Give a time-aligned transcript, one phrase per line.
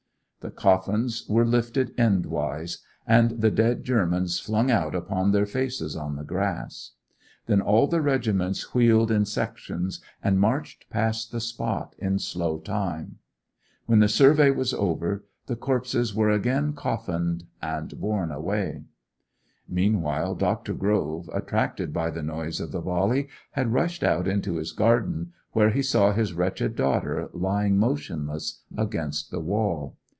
[0.43, 6.15] The coffins were lifted endwise, and the dead Germans flung out upon their faces on
[6.15, 6.93] the grass.
[7.45, 13.19] Then all the regiments wheeled in sections, and marched past the spot in slow time.
[13.85, 18.85] When the survey was over the corpses were again coffined, and borne away.
[19.69, 20.73] Meanwhile Dr.
[20.73, 25.69] Grove, attracted by the noise of the volley, had rushed out into his garden, where
[25.69, 29.97] he saw his wretched daughter lying motionless against the wall.